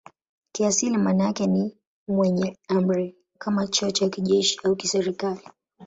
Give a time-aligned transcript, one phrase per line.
[0.51, 5.41] Kiasili maana yake ni "mwenye amri" kama cheo cha kijeshi au kiserikali.